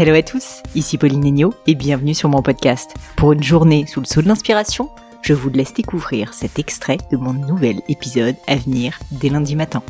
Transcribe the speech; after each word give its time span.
Hello 0.00 0.14
à 0.14 0.22
tous, 0.22 0.62
ici 0.76 0.96
Pauline 0.96 1.26
Agneau 1.26 1.52
et 1.66 1.74
bienvenue 1.74 2.14
sur 2.14 2.28
mon 2.28 2.40
podcast. 2.40 2.94
Pour 3.16 3.32
une 3.32 3.42
journée 3.42 3.84
sous 3.88 3.98
le 3.98 4.06
sceau 4.06 4.22
de 4.22 4.28
l'inspiration, 4.28 4.90
je 5.22 5.32
vous 5.32 5.50
laisse 5.50 5.74
découvrir 5.74 6.34
cet 6.34 6.60
extrait 6.60 6.98
de 7.10 7.16
mon 7.16 7.32
nouvel 7.32 7.80
épisode 7.88 8.36
à 8.46 8.54
venir 8.54 8.96
dès 9.10 9.28
lundi 9.28 9.56
matin. 9.56 9.82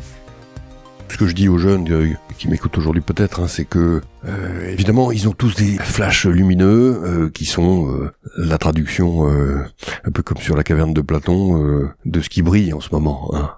Ce 1.09 1.17
que 1.17 1.27
je 1.27 1.35
dis 1.35 1.47
aux 1.47 1.59
jeunes 1.59 1.87
euh, 1.91 2.15
qui 2.39 2.47
m'écoutent 2.47 2.75
aujourd'hui 2.79 3.03
peut-être, 3.03 3.39
hein, 3.39 3.47
c'est 3.47 3.65
que 3.65 4.01
euh, 4.25 4.71
évidemment 4.71 5.11
ils 5.11 5.29
ont 5.29 5.31
tous 5.33 5.53
des 5.53 5.77
flashs 5.77 6.25
lumineux 6.25 7.03
euh, 7.03 7.29
qui 7.29 7.45
sont 7.45 8.09
la 8.35 8.57
traduction 8.57 9.27
un 9.29 10.11
peu 10.11 10.23
comme 10.23 10.37
sur 10.37 10.57
la 10.57 10.63
caverne 10.63 10.91
de 10.91 11.01
Platon 11.01 11.87
de 12.05 12.19
ce 12.19 12.29
qui 12.29 12.41
brille 12.41 12.73
en 12.73 12.79
ce 12.79 12.89
moment. 12.91 13.29
Hein. 13.35 13.51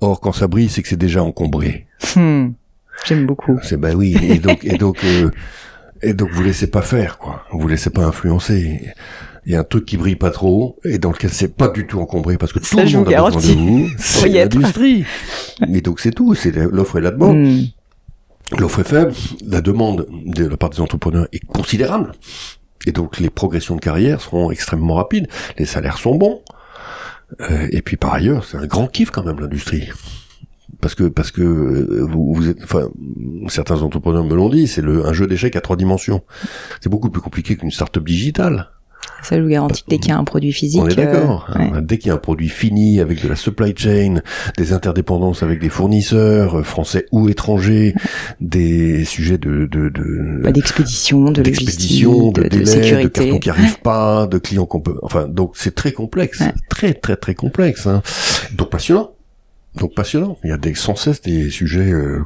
Or 0.00 0.20
quand 0.20 0.32
ça 0.32 0.48
brille, 0.48 0.68
c'est 0.68 0.82
que 0.82 0.88
c'est 0.88 0.96
déjà 0.96 1.22
encombré. 1.22 1.86
Hmm, 2.16 2.48
J'aime 3.06 3.24
beaucoup. 3.24 3.60
C'est 3.62 3.76
bah 3.76 3.92
oui, 3.94 4.16
et 4.20 4.38
donc 4.38 4.64
et 4.64 4.78
donc 4.78 4.98
et 6.02 6.14
donc 6.14 6.30
vous 6.30 6.42
laissez 6.42 6.68
pas 6.68 6.82
faire 6.82 7.18
quoi, 7.18 7.44
vous 7.52 7.68
laissez 7.68 7.90
pas 7.90 8.04
influencer 8.04 8.92
il 9.44 9.52
y 9.52 9.56
a 9.56 9.60
un 9.60 9.64
truc 9.64 9.84
qui 9.86 9.96
brille 9.96 10.16
pas 10.16 10.30
trop 10.30 10.78
et 10.84 10.98
dans 10.98 11.10
lequel 11.10 11.30
c'est 11.30 11.56
pas 11.56 11.68
du 11.68 11.86
tout 11.86 12.00
encombré 12.00 12.38
parce 12.38 12.52
que 12.52 12.60
tout 12.60 12.76
le 12.76 12.84
monde 12.84 13.12
a 13.12 13.22
besoin 13.24 13.40
de 13.40 13.58
vous. 13.58 13.90
C'est 13.98 14.28
l'industrie. 14.28 15.04
et 15.66 15.80
donc 15.80 16.00
c'est 16.00 16.12
tout, 16.12 16.34
c'est 16.34 16.52
l'offre 16.52 16.98
et 16.98 17.00
la 17.00 17.10
demande. 17.10 17.38
Hmm. 17.38 17.64
L'offre 18.58 18.80
est 18.80 18.88
faible, 18.88 19.12
la 19.46 19.60
demande 19.60 20.06
de 20.10 20.46
la 20.46 20.56
part 20.56 20.70
des 20.70 20.80
entrepreneurs 20.80 21.26
est 21.32 21.44
considérable. 21.44 22.12
Et 22.86 22.92
donc 22.92 23.18
les 23.18 23.30
progressions 23.30 23.76
de 23.76 23.80
carrière 23.80 24.20
seront 24.20 24.50
extrêmement 24.50 24.94
rapides, 24.94 25.26
les 25.58 25.64
salaires 25.64 25.98
sont 25.98 26.14
bons. 26.14 26.42
Euh, 27.40 27.66
et 27.72 27.82
puis 27.82 27.96
par 27.96 28.12
ailleurs, 28.12 28.44
c'est 28.44 28.58
un 28.58 28.66
grand 28.66 28.86
kiff 28.86 29.10
quand 29.10 29.24
même 29.24 29.40
l'industrie. 29.40 29.88
Parce 30.82 30.94
que 30.96 31.04
parce 31.04 31.30
que 31.30 31.40
euh, 31.40 32.04
vous, 32.10 32.34
vous 32.34 32.48
êtes, 32.48 32.62
enfin, 32.64 32.88
certains 33.48 33.80
entrepreneurs 33.80 34.24
me 34.24 34.34
l'ont 34.34 34.50
dit, 34.50 34.66
c'est 34.66 34.82
le 34.82 35.06
un 35.06 35.12
jeu 35.14 35.26
d'échecs 35.26 35.56
à 35.56 35.62
trois 35.62 35.76
dimensions. 35.76 36.22
C'est 36.80 36.90
beaucoup 36.90 37.08
plus 37.08 37.22
compliqué 37.22 37.56
qu'une 37.56 37.70
start-up 37.70 38.04
digitale. 38.04 38.68
Ça, 39.22 39.36
je 39.36 39.42
vous 39.42 39.48
garantis, 39.48 39.84
dès 39.86 39.98
qu'il 39.98 40.08
y 40.08 40.12
a 40.12 40.18
un 40.18 40.24
produit 40.24 40.52
physique. 40.52 40.82
On 40.82 40.88
est 40.88 40.96
d'accord. 40.96 41.46
Euh, 41.50 41.60
hein. 41.60 41.80
Dès 41.80 41.98
qu'il 41.98 42.08
y 42.08 42.10
a 42.10 42.14
un 42.14 42.18
produit 42.18 42.48
fini, 42.48 42.98
avec 42.98 43.22
de 43.22 43.28
la 43.28 43.36
supply 43.36 43.72
chain, 43.76 44.20
des 44.58 44.72
interdépendances 44.72 45.44
avec 45.44 45.60
des 45.60 45.68
fournisseurs, 45.68 46.58
euh, 46.58 46.62
français 46.64 47.06
ou 47.12 47.28
étrangers, 47.28 47.94
des 48.40 49.04
sujets 49.04 49.38
de... 49.38 49.66
de, 49.66 49.88
de 49.88 50.40
bah, 50.42 50.50
d'expédition, 50.50 51.30
de 51.30 51.42
logistique, 51.42 52.04
de, 52.04 52.42
de, 52.42 52.48
délai, 52.48 52.66
sécurité. 52.66 53.04
de 53.04 53.08
cartons 53.08 53.38
qui 53.38 53.50
arrivent 53.50 53.80
pas, 53.80 54.26
de 54.26 54.38
clients 54.38 54.66
qu'on 54.66 54.80
peut... 54.80 54.98
Enfin, 55.02 55.28
donc 55.28 55.52
c'est 55.54 55.76
très 55.76 55.92
complexe. 55.92 56.42
Très, 56.68 56.92
très, 56.94 57.14
très 57.14 57.36
complexe. 57.36 57.86
Hein. 57.86 58.02
Donc 58.56 58.70
passionnant. 58.70 59.12
Donc 59.76 59.94
passionnant. 59.94 60.38
Il 60.44 60.50
y 60.50 60.52
a 60.52 60.58
des, 60.58 60.74
sans 60.74 60.96
cesse 60.96 61.20
des 61.22 61.50
sujets... 61.50 61.90
Euh, 61.90 62.24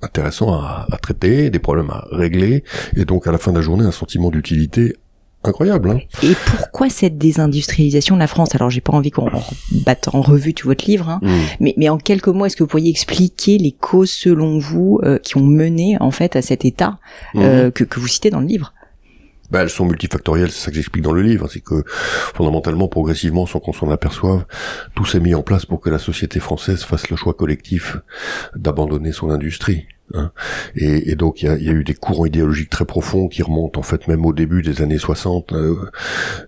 intéressants 0.00 0.54
à, 0.54 0.86
à, 0.92 0.96
traiter, 0.98 1.50
des 1.50 1.58
problèmes 1.58 1.90
à 1.90 2.06
régler, 2.12 2.62
et 2.96 3.04
donc 3.04 3.26
à 3.26 3.32
la 3.32 3.38
fin 3.38 3.50
de 3.50 3.56
la 3.56 3.62
journée 3.62 3.84
un 3.84 3.90
sentiment 3.90 4.30
d'utilité 4.30 4.94
incroyable. 5.44 5.90
Hein. 5.90 5.98
Et 6.22 6.34
pourquoi 6.46 6.90
cette 6.90 7.18
désindustrialisation 7.18 8.14
de 8.14 8.20
la 8.20 8.26
France? 8.26 8.54
Alors, 8.54 8.70
j'ai 8.70 8.80
pas 8.80 8.92
envie 8.92 9.10
qu'on 9.10 9.30
batte 9.86 10.08
en 10.12 10.20
revue 10.20 10.54
tout 10.54 10.68
votre 10.68 10.84
livre, 10.86 11.08
hein, 11.08 11.20
mm. 11.22 11.38
mais, 11.60 11.74
mais 11.76 11.88
en 11.88 11.98
quelques 11.98 12.28
mots, 12.28 12.46
est-ce 12.46 12.56
que 12.56 12.62
vous 12.62 12.68
pourriez 12.68 12.90
expliquer 12.90 13.58
les 13.58 13.72
causes, 13.72 14.10
selon 14.10 14.58
vous, 14.58 15.00
euh, 15.02 15.18
qui 15.18 15.36
ont 15.36 15.44
mené 15.44 15.96
en 16.00 16.10
fait 16.10 16.36
à 16.36 16.42
cet 16.42 16.64
état 16.64 16.98
euh, 17.36 17.68
mm. 17.68 17.72
que, 17.72 17.84
que 17.84 18.00
vous 18.00 18.08
citez 18.08 18.30
dans 18.30 18.40
le 18.40 18.46
livre? 18.46 18.74
Bah, 19.50 19.62
elles 19.62 19.70
sont 19.70 19.86
multifactorielles, 19.86 20.50
c'est 20.50 20.64
ça 20.64 20.70
que 20.70 20.76
j'explique 20.76 21.04
dans 21.04 21.12
le 21.12 21.22
livre, 21.22 21.48
c'est 21.48 21.60
que 21.60 21.84
fondamentalement, 21.86 22.88
progressivement, 22.88 23.46
sans 23.46 23.60
qu'on 23.60 23.72
s'en 23.72 23.90
aperçoive, 23.90 24.44
tout 24.94 25.04
s'est 25.04 25.20
mis 25.20 25.34
en 25.34 25.42
place 25.42 25.66
pour 25.66 25.80
que 25.80 25.90
la 25.90 25.98
société 25.98 26.40
française 26.40 26.82
fasse 26.82 27.10
le 27.10 27.16
choix 27.16 27.34
collectif 27.34 27.96
d'abandonner 28.54 29.12
son 29.12 29.30
industrie. 29.30 29.86
Hein. 30.14 30.30
Et, 30.74 31.10
et, 31.10 31.14
donc 31.16 31.42
il 31.42 31.46
y 31.46 31.48
a, 31.48 31.58
y 31.58 31.68
a, 31.68 31.72
eu 31.72 31.84
des 31.84 31.94
courants 31.94 32.24
idéologiques 32.24 32.70
très 32.70 32.86
profonds 32.86 33.28
qui 33.28 33.42
remontent 33.42 33.78
en 33.78 33.82
fait 33.82 34.08
même 34.08 34.24
au 34.24 34.32
début 34.32 34.62
des 34.62 34.80
années 34.80 34.96
60 34.96 35.52
euh, 35.52 35.74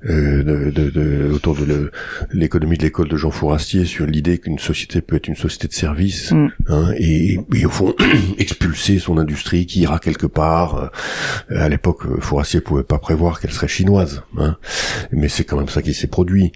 euh, 0.08 0.70
de, 0.70 0.90
de, 0.90 1.30
autour 1.32 1.54
de 1.56 1.90
l'économie 2.32 2.78
de 2.78 2.84
l'école 2.84 3.08
de 3.08 3.16
Jean 3.16 3.30
Fourastier 3.30 3.84
sur 3.84 4.06
l'idée 4.06 4.38
qu'une 4.38 4.58
société 4.58 5.02
peut 5.02 5.16
être 5.16 5.28
une 5.28 5.36
société 5.36 5.68
de 5.68 5.74
service 5.74 6.32
mm. 6.32 6.48
hein, 6.68 6.92
et, 6.96 7.38
et, 7.54 7.66
au 7.66 7.70
fond 7.70 7.94
expulser 8.38 8.98
son 8.98 9.18
industrie 9.18 9.66
qui 9.66 9.80
ira 9.80 9.98
quelque 9.98 10.26
part. 10.26 10.90
Euh, 11.50 11.60
à 11.60 11.68
l'époque, 11.68 12.02
Fourastier 12.20 12.60
pouvait 12.60 12.82
pas 12.82 12.98
prévoir 12.98 13.40
qu'elle 13.40 13.52
serait 13.52 13.68
chinoise, 13.68 14.22
hein, 14.38 14.56
mais 15.12 15.28
c'est 15.28 15.44
quand 15.44 15.58
même 15.58 15.68
ça 15.68 15.82
qui 15.82 15.94
s'est 15.94 16.06
produit. 16.06 16.52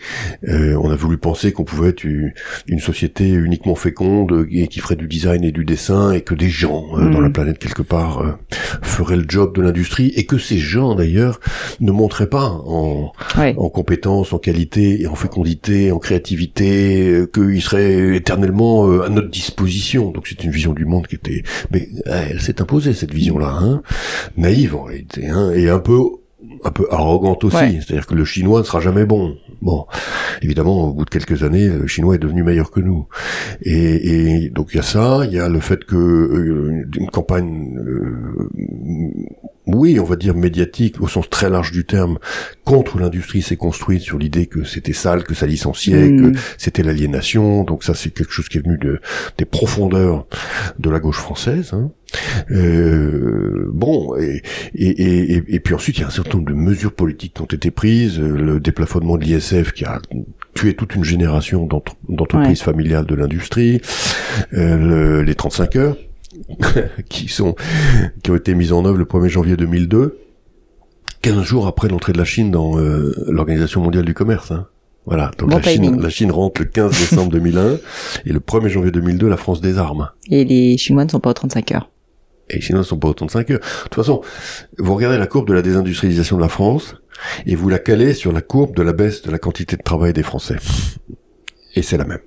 Euh, 0.48 0.75
on 0.81 0.91
a 0.91 0.97
voulu 0.97 1.19
penser 1.19 1.53
qu'on 1.53 1.64
pouvait 1.64 1.91
être 1.91 2.04
une, 2.04 2.32
une 2.66 2.81
société 2.81 3.28
uniquement 3.28 3.75
féconde 3.75 4.47
et 4.50 4.69
qui 4.69 4.81
ferait 4.81 4.97
du 4.97 5.06
design 5.06 5.44
et 5.44 5.53
du 5.53 5.64
dessin 5.64 6.12
et 6.12 6.22
que 6.22 6.34
des 6.34 6.48
gens 6.48 6.94
euh, 6.99 7.10
dans 7.10 7.21
la 7.21 7.28
mm. 7.28 7.32
planète 7.32 7.59
quelque 7.59 7.82
part 7.82 8.21
euh, 8.21 8.32
ferait 8.82 9.16
le 9.16 9.25
job 9.28 9.55
de 9.55 9.62
l'industrie 9.62 10.12
et 10.16 10.27
que 10.27 10.38
ces 10.38 10.59
gens 10.59 10.94
d'ailleurs 10.94 11.41
ne 11.81 11.93
montraient 11.93 12.28
pas 12.28 12.49
en, 12.49 13.12
en 13.37 13.69
compétences, 13.69 14.32
en 14.32 14.38
qualité 14.38 15.03
et 15.03 15.06
en 15.06 15.15
fécondité, 15.15 15.93
en 15.93 15.99
créativité, 15.99 17.09
euh, 17.09 17.27
qu'ils 17.27 17.62
seraient 17.62 18.16
éternellement 18.16 19.03
à 19.03 19.09
notre 19.09 19.31
disposition. 19.31 20.10
Donc 20.10 20.27
c'est 20.27 20.44
une 20.44 20.50
vision 20.50 20.72
du 20.72 20.84
monde 20.84 21.06
qui 21.06 21.16
était, 21.16 21.43
mais 21.71 21.88
elle 22.06 22.41
s'est 22.41 22.60
imposée 22.60 22.93
cette 22.93 23.12
vision-là, 23.12 23.56
hein, 23.61 23.82
naïve 24.37 24.75
en 24.75 24.84
réalité, 24.84 25.28
hein, 25.28 25.53
et 25.55 25.69
un 25.69 25.78
peu 25.78 26.00
un 26.65 26.71
peu 26.71 26.87
arrogante 26.91 27.44
aussi, 27.44 27.81
c'est-à-dire 27.81 28.06
que 28.06 28.15
le 28.15 28.25
chinois 28.25 28.60
ne 28.60 28.65
sera 28.65 28.81
jamais 28.81 29.05
bon. 29.05 29.37
Bon, 29.62 29.87
évidemment, 30.43 30.88
au 30.88 30.93
bout 30.93 31.05
de 31.05 31.10
quelques 31.10 31.43
années, 31.43 31.69
le 31.69 31.87
chinois 31.87 32.16
est 32.16 32.19
devenu 32.19 32.43
meilleur 32.43 32.71
que 32.71 32.81
nous. 32.81 33.06
Et, 33.62 34.44
et 34.44 34.50
donc 34.50 34.69
il 34.72 34.77
y 34.77 34.81
a 34.81 34.82
ça, 34.82 35.22
il 35.25 35.32
y 35.32 35.41
a 35.41 35.49
le 35.49 35.60
fait 35.60 35.84
que 35.84 35.97
euh, 35.97 36.87
une 36.97 37.10
campagne 37.10 37.78
euh, 37.78 38.50
oui, 39.66 39.99
on 39.99 40.05
va 40.05 40.16
dire 40.16 40.34
médiatique 40.34 41.00
au 41.00 41.09
sens 41.09 41.31
très 41.31 41.49
large 41.49 41.72
du 41.72 41.84
terme, 41.84 42.19
contre 42.65 42.99
l'industrie 42.99 43.41
s'est 43.41 43.56
construite 43.56 44.03
sur 44.03 44.19
l'idée 44.19 44.47
que 44.47 44.65
c'était 44.65 44.93
sale, 44.93 45.25
que 45.25 45.34
ça 45.34 45.47
licenciait, 45.47 46.11
que 46.11 46.31
mm. 46.31 46.37
c'était 46.59 46.82
l'aliénation. 46.82 47.65
Donc 47.65 47.82
ça, 47.82 47.94
c'est 47.94 48.11
quelque 48.11 48.32
chose 48.32 48.49
qui 48.49 48.59
est 48.59 48.62
venu 48.62 48.76
de, 48.78 49.00
des 49.38 49.47
profondeurs 49.47 50.26
de 50.78 50.91
la 50.91 51.00
gauche 51.00 51.19
française. 51.19 51.72
Hein. 51.72 51.91
Euh, 52.50 53.71
bon, 53.72 54.03
et, 54.20 54.42
et, 54.75 55.42
et, 55.48 55.60
puis 55.60 55.75
ensuite, 55.75 55.98
il 55.98 56.00
y 56.00 56.04
a 56.04 56.08
un 56.08 56.10
certain 56.10 56.38
nombre 56.38 56.50
de 56.50 56.54
mesures 56.54 56.92
politiques 56.94 57.34
qui 57.34 57.42
ont 57.42 57.47
été 57.47 57.70
prises, 57.70 58.19
le 58.19 58.60
déplafonnement 58.60 59.16
de 59.16 59.25
l'ISF 59.25 59.72
qui 59.72 59.84
a 59.84 60.00
tué 60.54 60.75
toute 60.75 60.94
une 60.94 61.04
génération 61.04 61.69
d'entreprises 62.08 62.62
familiales 62.62 63.06
de 63.06 63.14
l'industrie, 63.14 63.80
euh, 64.52 65.22
les 65.22 65.34
35 65.34 65.76
heures 65.76 65.97
qui 67.08 67.28
sont 67.28 67.54
qui 68.22 68.30
ont 68.30 68.36
été 68.36 68.54
mises 68.54 68.72
en 68.72 68.84
œuvre 68.84 68.98
le 68.98 69.04
1er 69.04 69.28
janvier 69.28 69.56
2002, 69.56 70.19
15 71.22 71.42
jours 71.42 71.66
après 71.66 71.88
l'entrée 71.88 72.12
de 72.12 72.19
la 72.19 72.25
Chine 72.25 72.50
dans 72.50 72.78
euh, 72.78 73.14
l'Organisation 73.28 73.81
mondiale 73.81 74.04
du 74.04 74.14
commerce. 74.14 74.50
Hein. 74.50 74.66
Voilà, 75.06 75.31
donc 75.38 75.52
la, 75.52 75.60
Chine, 75.60 76.00
la 76.00 76.08
Chine 76.08 76.31
rentre 76.31 76.62
le 76.62 76.66
15 76.66 76.91
décembre 76.91 77.31
2001 77.32 77.76
et 78.25 78.32
le 78.32 78.41
1er 78.41 78.69
janvier 78.69 78.91
2002, 78.91 79.28
la 79.28 79.36
France 79.36 79.60
désarme. 79.60 80.08
Et 80.31 80.44
les 80.44 80.78
Chinois 80.78 81.04
ne 81.04 81.10
sont 81.10 81.20
pas 81.20 81.31
aux 81.31 81.34
35 81.34 81.72
heures. 81.72 81.91
Et 82.50 82.56
les 82.56 82.60
Chinois 82.60 82.81
ne 82.81 82.87
sont 82.87 82.99
pas 82.99 83.09
aux 83.09 83.15
35 83.15 83.50
heures. 83.50 83.59
De 83.59 83.82
toute 83.84 83.94
façon, 83.94 84.21
vous 84.78 84.94
regardez 84.94 85.19
la 85.19 85.27
courbe 85.27 85.49
de 85.49 85.55
la 85.55 85.62
désindustrialisation 85.62 86.37
de 86.37 86.43
la 86.43 86.49
France 86.49 86.97
et 87.47 87.55
vous 87.55 87.69
la 87.69 87.78
calez 87.78 88.15
sur 88.15 88.32
la 88.32 88.43
courbe 88.43 88.77
de 88.77 88.82
la 88.82 88.93
baisse 88.93 89.22
de 89.22 89.31
la 89.31 89.38
quantité 89.38 89.77
de 89.77 89.82
travail 89.82 90.12
des 90.12 90.22
Français. 90.22 90.56
Et 91.75 91.82
c'est 91.82 91.97
la 91.97 92.05
même. 92.05 92.21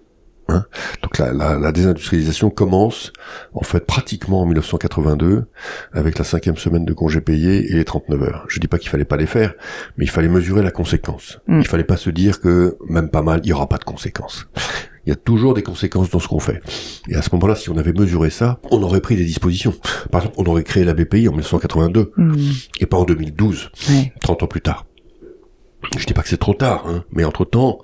Hein 0.50 0.66
Donc 1.04 1.18
la, 1.18 1.34
la, 1.34 1.60
la, 1.60 1.72
désindustrialisation 1.74 2.50
commence 2.50 3.12
en 3.54 3.64
fait 3.64 3.86
pratiquement 3.86 4.42
en 4.42 4.46
1982 4.46 5.46
avec 5.92 6.18
la 6.18 6.24
cinquième 6.24 6.56
semaine 6.56 6.86
de 6.86 6.94
congés 6.94 7.20
payés 7.20 7.70
et 7.70 7.74
les 7.74 7.84
39 7.84 8.24
heures. 8.24 8.46
Je 8.48 8.60
dis 8.60 8.68
pas 8.68 8.78
qu'il 8.78 8.90
fallait 8.90 9.06
pas 9.06 9.18
les 9.18 9.26
faire, 9.26 9.54
mais 9.98 10.06
il 10.06 10.10
fallait 10.10 10.30
mesurer 10.30 10.64
la 10.64 10.72
conséquence. 10.72 11.40
Mm. 11.48 11.60
Il 11.60 11.68
fallait 11.68 11.84
pas 11.84 11.98
se 11.98 12.10
dire 12.10 12.40
que 12.40 12.78
même 12.88 13.10
pas 13.10 13.22
mal, 13.22 13.42
il 13.44 13.50
y 13.50 13.54
aura 13.54 13.68
pas 13.68 13.78
de 13.78 13.84
conséquences. 13.84 14.48
Il 15.07 15.12
y 15.12 15.13
a 15.13 15.15
toujours 15.15 15.54
des 15.54 15.63
conséquences 15.63 16.09
dans 16.09 16.19
ce 16.19 16.27
qu'on 16.27 16.42
fait. 16.42 16.62
Et 17.07 17.15
à 17.15 17.21
ce 17.21 17.30
moment-là, 17.31 17.56
si 17.56 17.69
on 17.69 17.77
avait 17.77 17.94
mesuré 17.94 18.30
ça, 18.30 18.59
on 18.71 18.83
aurait 18.83 19.00
pris 19.00 19.15
des 19.15 19.24
dispositions. 19.24 19.74
Par 20.12 20.19
exemple, 20.19 20.36
on 20.38 20.45
aurait 20.48 20.65
créé 20.65 20.83
la 20.83 20.94
BPI 20.94 21.30
en 21.30 21.31
1982 21.31 22.12
mm. 22.18 22.36
et 22.81 22.86
pas 22.88 22.98
en 22.98 23.06
2012, 23.06 23.71
30 24.19 24.44
ans 24.44 24.48
plus 24.48 24.59
tard. 24.59 24.86
Je 25.98 26.06
dis 26.06 26.12
pas 26.12 26.24
que 26.24 26.27
c'est 26.27 26.36
trop 26.36 26.54
tard, 26.54 26.83
hein, 26.88 27.06
mais 27.13 27.24
entre-temps, 27.24 27.80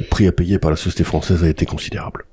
le 0.00 0.06
prix 0.06 0.26
à 0.26 0.32
payer 0.32 0.58
par 0.58 0.72
la 0.72 0.76
société 0.76 1.04
française 1.04 1.44
a 1.44 1.48
été 1.48 1.66
considérable. 1.66 2.24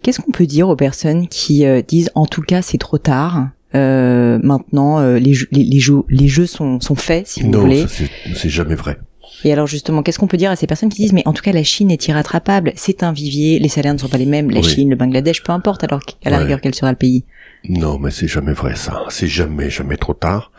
Qu'est-ce 0.00 0.22
qu'on 0.22 0.32
peut 0.32 0.46
dire 0.46 0.70
aux 0.70 0.76
personnes 0.76 1.28
qui 1.28 1.66
euh, 1.66 1.82
disent 1.82 2.10
en 2.14 2.24
tout 2.24 2.40
cas 2.40 2.62
c'est 2.62 2.78
trop 2.78 2.96
tard 2.96 3.50
euh, 3.74 4.38
maintenant 4.42 5.00
euh, 5.00 5.18
les, 5.18 5.34
jeux, 5.34 5.48
les, 5.52 5.80
jeux, 5.80 6.02
les 6.08 6.28
jeux 6.28 6.46
sont, 6.46 6.80
sont 6.80 6.94
faits 6.94 7.26
si 7.26 7.42
vous 7.42 7.52
voulez. 7.52 7.82
Non, 7.82 8.34
c'est 8.34 8.48
jamais 8.48 8.74
vrai. 8.74 8.98
Et 9.44 9.52
alors 9.52 9.66
justement, 9.66 10.02
qu'est-ce 10.02 10.18
qu'on 10.18 10.26
peut 10.26 10.36
dire 10.36 10.50
à 10.50 10.56
ces 10.56 10.66
personnes 10.66 10.88
qui 10.88 11.02
disent 11.02 11.12
mais 11.12 11.22
en 11.26 11.32
tout 11.32 11.42
cas 11.42 11.52
la 11.52 11.62
Chine 11.62 11.90
est 11.90 12.08
irrattrapable, 12.08 12.72
c'est 12.76 13.02
un 13.02 13.12
vivier, 13.12 13.58
les 13.58 13.68
salaires 13.68 13.94
ne 13.94 13.98
sont 13.98 14.08
pas 14.08 14.18
les 14.18 14.26
mêmes, 14.26 14.50
la 14.50 14.62
Chine, 14.62 14.90
le 14.90 14.96
Bangladesh, 14.96 15.42
peu 15.42 15.52
importe 15.52 15.84
alors 15.84 16.00
à 16.24 16.30
la 16.30 16.38
rigueur 16.38 16.60
quel 16.60 16.74
sera 16.74 16.90
le 16.90 16.96
pays? 16.96 17.24
Non, 17.68 17.98
mais 17.98 18.10
c'est 18.10 18.28
jamais 18.28 18.52
vrai 18.52 18.76
ça. 18.76 19.04
C'est 19.08 19.26
jamais 19.26 19.70
jamais 19.70 19.96
trop 19.96 20.14
tard. 20.14 20.52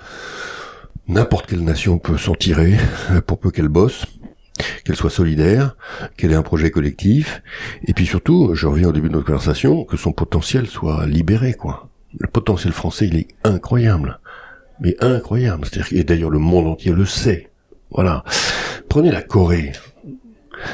N'importe 1.07 1.47
quelle 1.47 1.63
nation 1.63 1.97
peut 1.97 2.17
s'en 2.17 2.35
tirer 2.35 2.75
pour 3.27 3.39
peu 3.39 3.51
qu'elle 3.51 3.67
bosse 3.69 4.05
qu'elle 4.83 4.95
soit 4.95 5.09
solidaire, 5.09 5.75
qu'elle 6.17 6.31
ait 6.31 6.35
un 6.35 6.43
projet 6.43 6.69
collectif, 6.71 7.41
et 7.87 7.93
puis 7.93 8.05
surtout, 8.05 8.51
je 8.53 8.67
reviens 8.67 8.89
au 8.89 8.91
début 8.91 9.07
de 9.07 9.13
notre 9.13 9.25
conversation, 9.25 9.85
que 9.85 9.97
son 9.97 10.11
potentiel 10.11 10.67
soit 10.67 11.07
libéré, 11.07 11.53
quoi. 11.53 11.89
Le 12.19 12.27
potentiel 12.27 12.73
français, 12.73 13.07
il 13.07 13.15
est 13.15 13.27
incroyable. 13.43 14.19
mais 14.79 14.95
incroyable. 14.99 15.65
C'est-à-dire, 15.65 15.99
et 15.99 16.03
d'ailleurs 16.03 16.29
le 16.31 16.39
monde 16.39 16.67
entier 16.67 16.91
le 16.91 17.05
sait. 17.05 17.51
Voilà. 17.91 18.23
Prenez 18.91 19.09
la 19.09 19.21
Corée. 19.21 19.71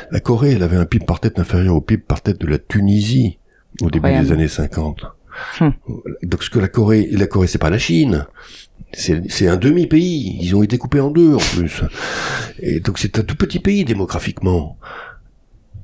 La 0.10 0.20
Corée, 0.20 0.54
elle 0.54 0.64
avait 0.64 0.76
un 0.76 0.86
PIB 0.86 1.06
par 1.06 1.20
tête 1.20 1.38
inférieur 1.38 1.76
au 1.76 1.82
PIB 1.82 2.02
par 2.02 2.24
tête 2.24 2.42
de 2.42 2.48
la 2.48 2.58
Tunisie 2.58 3.38
au 3.80 3.92
début 3.92 4.10
des 4.10 4.32
années 4.32 4.48
50. 4.48 5.06
Hum. 5.62 5.74
Donc 6.24 6.42
ce 6.42 6.50
que 6.50 6.58
la 6.58 6.68
Corée, 6.68 7.08
la 7.12 7.28
Corée, 7.28 7.46
c'est 7.46 7.60
pas 7.60 7.70
la 7.70 7.78
Chine. 7.78 8.26
C'est 8.92 9.48
un 9.48 9.58
demi-pays. 9.58 10.40
Ils 10.42 10.56
ont 10.56 10.64
été 10.64 10.80
coupés 10.80 11.00
en 11.00 11.12
deux 11.12 11.36
en 11.36 11.38
plus. 11.38 11.84
Et 12.58 12.80
donc 12.80 12.98
c'est 12.98 13.20
un 13.20 13.22
tout 13.22 13.36
petit 13.36 13.60
pays 13.60 13.86
démographiquement. 13.86 14.80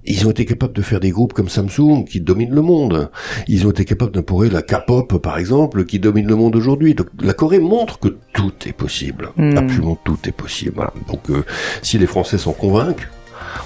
Ils 0.05 0.27
ont 0.27 0.31
été 0.31 0.45
capables 0.45 0.73
de 0.73 0.81
faire 0.81 0.99
des 0.99 1.11
groupes 1.11 1.33
comme 1.33 1.49
Samsung 1.49 2.05
qui 2.05 2.19
dominent 2.19 2.53
le 2.53 2.61
monde. 2.61 3.09
Ils 3.47 3.65
ont 3.65 3.71
été 3.71 3.85
capables 3.85 4.11
d'imposer 4.11 4.49
la 4.49 4.61
K-pop, 4.61 5.17
par 5.21 5.37
exemple, 5.37 5.85
qui 5.85 5.99
domine 5.99 6.27
le 6.27 6.35
monde 6.35 6.55
aujourd'hui. 6.55 6.93
Donc 6.93 7.07
la 7.21 7.33
Corée 7.33 7.59
montre 7.59 7.99
que 7.99 8.17
tout 8.33 8.53
est 8.65 8.73
possible. 8.73 9.29
Hmm. 9.37 9.57
Absolument 9.57 9.97
tout 10.03 10.19
est 10.25 10.33
possible. 10.33 10.89
Donc 11.07 11.29
euh, 11.29 11.45
si 11.81 11.97
les 11.97 12.07
Français 12.07 12.37
s'en 12.37 12.53
convainquent, 12.53 13.07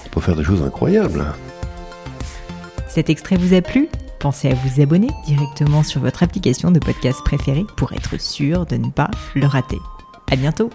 on 0.05 0.09
peut 0.09 0.21
faire 0.21 0.35
des 0.35 0.43
choses 0.43 0.61
incroyables. 0.61 1.25
Cet 2.87 3.09
extrait 3.09 3.37
vous 3.37 3.53
a 3.53 3.61
plu? 3.61 3.89
Pensez 4.19 4.49
à 4.49 4.55
vous 4.55 4.81
abonner 4.81 5.09
directement 5.27 5.83
sur 5.83 6.01
votre 6.01 6.23
application 6.23 6.71
de 6.71 6.79
podcast 6.79 7.19
préférée 7.23 7.65
pour 7.75 7.93
être 7.93 8.19
sûr 8.19 8.65
de 8.65 8.75
ne 8.77 8.89
pas 8.89 9.11
le 9.35 9.45
rater. 9.45 9.77
À 10.31 10.35
bientôt 10.35 10.69